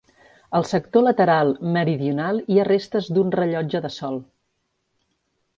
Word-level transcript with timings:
Al 0.59 0.63
sector 0.69 1.03
lateral 1.07 1.51
meridional 1.75 2.41
hi 2.55 2.59
ha 2.63 2.67
restes 2.71 3.13
d’un 3.19 3.31
rellotge 3.39 3.83
de 3.87 3.93
sol. 4.01 4.21